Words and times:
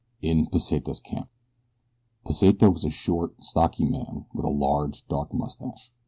IN 0.23 0.47
PESITA'S 0.47 0.99
CAMP 1.01 1.29
PESITA 2.25 2.71
was 2.71 2.83
a 2.83 2.89
short, 2.89 3.35
stocky 3.43 3.85
man 3.85 4.25
with 4.33 4.45
a 4.45 4.49
large, 4.49 5.07
dark 5.07 5.31
mustache. 5.31 5.91